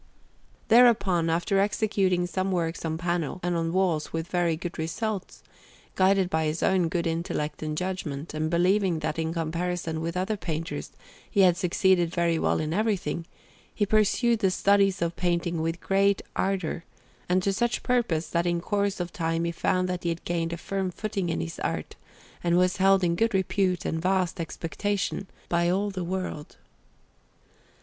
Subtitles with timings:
[0.69, 5.43] Thereupon, after executing some works on panel and on walls with very good results,
[5.93, 10.37] guided by his own good intellect and judgment, and believing that in comparison with other
[10.37, 10.89] painters
[11.29, 13.27] he had succeeded very well in everything,
[13.75, 16.83] he pursued the studies of painting with great ardour,
[17.29, 20.51] and to such purpose, that in course of time he found that he had gained
[20.51, 21.95] a firm footing in his art,
[22.43, 26.57] and was held in good repute and vast expectation by all the world.